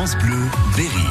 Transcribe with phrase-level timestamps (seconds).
[0.00, 0.48] France Bleu,
[0.78, 1.06] Berry.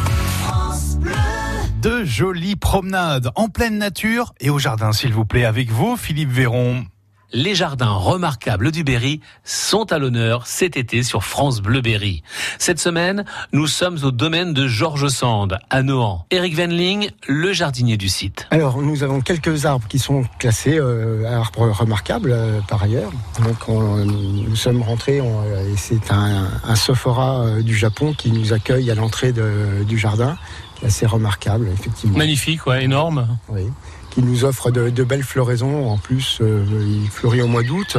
[1.79, 6.31] De jolies promenades en pleine nature et au jardin, s'il vous plaît, avec vous, Philippe
[6.31, 6.85] Véron.
[7.31, 12.23] Les jardins remarquables du Berry sont à l'honneur cet été sur France Bleu Berry.
[12.57, 13.23] Cette semaine,
[13.53, 16.25] nous sommes au domaine de Georges Sand, à Nohant.
[16.31, 18.47] Eric Venling, le jardinier du site.
[18.49, 23.11] Alors, nous avons quelques arbres qui sont classés euh, arbres remarquables euh, par ailleurs.
[23.43, 28.31] Donc, on- nous sommes rentrés on- et c'est un, un Sephora euh, du Japon qui
[28.31, 30.35] nous accueille à l'entrée de- du jardin.
[30.79, 32.17] qui est assez remarquable, effectivement.
[32.17, 33.27] Magnifique, ouais, énorme.
[33.49, 33.67] Oui.
[34.11, 35.89] Qui nous offre de, de belles floraisons.
[35.89, 36.63] En plus, euh,
[37.03, 37.97] il fleurit au mois d'août.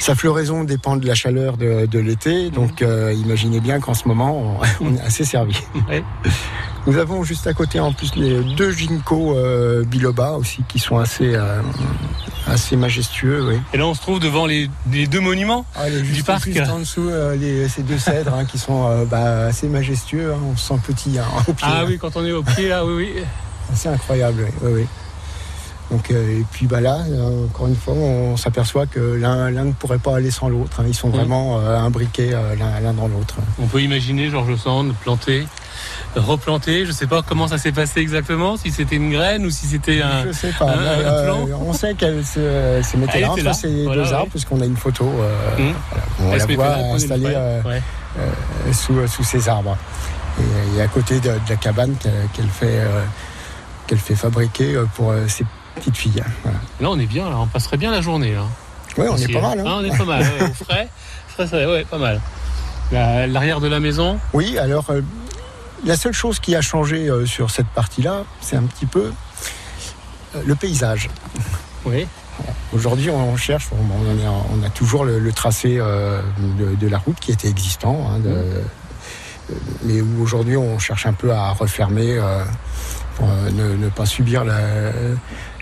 [0.00, 4.08] Sa floraison dépend de la chaleur de, de l'été, donc euh, imaginez bien qu'en ce
[4.08, 5.56] moment, on, on est assez servi.
[5.88, 6.02] Ouais.
[6.88, 10.98] Nous avons juste à côté en plus les deux ginkgo euh, biloba aussi qui sont
[10.98, 11.62] assez, euh,
[12.48, 13.46] assez majestueux.
[13.48, 13.60] Oui.
[13.72, 15.64] Et là, on se trouve devant les, les deux monuments.
[15.76, 16.46] Ah, les- juste, parc.
[16.50, 17.08] juste en dessous,
[17.38, 20.32] les- ces deux cèdres hein, qui sont bah, assez majestueux.
[20.32, 21.68] hein, on se sent petit hein, au pied.
[21.70, 23.22] Ah oui, quand on est au pied, là, oui, oui.
[23.74, 24.86] C'est incroyable, oui, oui.
[25.92, 29.72] Donc, euh, et puis bah là, euh, encore une fois, on s'aperçoit que l'un ne
[29.72, 30.80] pourrait pas aller sans l'autre.
[30.80, 30.84] hein.
[30.88, 33.36] Ils sont vraiment euh, imbriqués l'un dans l'autre.
[33.60, 35.46] On peut imaginer Georges Sand planter,
[36.16, 36.86] replanter.
[36.86, 40.00] Je sais pas comment ça s'est passé exactement, si c'était une graine ou si c'était
[40.00, 40.24] un.
[40.26, 40.64] Je sais pas.
[40.72, 44.08] un- mais, un plan on sait qu'elle se, se là entre là, ces voilà, deux
[44.08, 44.14] ouais.
[44.14, 45.04] arbres, puisqu'on a une photo.
[45.04, 45.74] euh, Hum.
[46.20, 47.82] voilà, on la voit là, installée euh, Ouais.
[48.72, 49.76] sous, sous ces arbres.
[50.40, 51.94] Et, et à côté de, de la cabane
[52.32, 52.80] qu'elle fait,
[53.86, 55.44] qu'elle fait fabriquer pour ses
[55.74, 56.22] petites filles.
[56.42, 56.58] Voilà.
[56.80, 58.34] Là, on est bien, là, on passerait bien la journée.
[58.34, 58.44] Là.
[58.98, 59.58] Ouais, on Ici, est pas mal.
[59.60, 59.64] hein.
[59.66, 60.88] Ah, on est pas mal, ouais, au frais.
[61.28, 62.20] frais, ça, ouais, pas mal.
[62.90, 65.00] La- L'arrière de la maison, Oui, alors euh,
[65.84, 69.12] la seule chose qui a changé euh, sur cette partie-là, c'est un petit peu
[70.36, 71.08] euh, le paysage.
[71.84, 72.06] oui.
[72.74, 77.20] Aujourd'hui, on cherche, on, on on a toujours le, le tracé de, de la route
[77.20, 78.62] qui était existant, hein, de- euh,
[79.84, 82.18] mais où aujourd'hui on cherche un peu à refermer
[83.16, 84.58] pour euh, ne, ne pas subir la,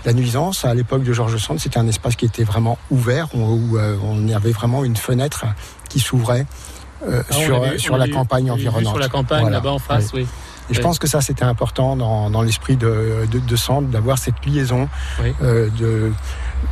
[0.05, 0.65] la nuisance.
[0.65, 3.97] À l'époque de Georges Sand, c'était un espace qui était vraiment ouvert, où, où, euh,
[4.03, 5.45] on avait vraiment une fenêtre
[5.89, 6.45] qui s'ouvrait
[7.07, 7.33] euh, Ah,
[7.77, 8.93] sur, la campagne environnante.
[8.93, 9.57] Sur la campagne, Voilà.
[9.57, 10.27] là-bas en face, oui.
[10.69, 14.17] Et je pense que ça, c'était important dans, dans l'esprit de, de, de Sand, d'avoir
[14.17, 14.87] cette liaison
[15.21, 15.33] Oui.
[15.41, 16.11] euh, de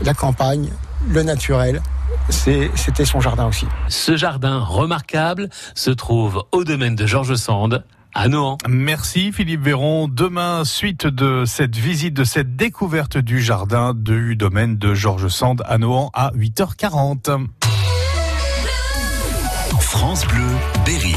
[0.03, 0.69] la campagne,
[1.09, 1.81] le naturel.
[2.29, 3.65] C'était son jardin aussi.
[3.87, 7.83] Ce jardin remarquable se trouve au domaine de Georges Sand,
[8.13, 8.57] à Nohant.
[8.67, 10.07] Merci Philippe Véron.
[10.07, 15.61] Demain, suite de cette visite, de cette découverte du jardin du domaine de Georges Sand
[15.65, 17.47] à Nohant à 8h40.
[19.79, 20.45] France Bleu,
[20.85, 21.15] Berry.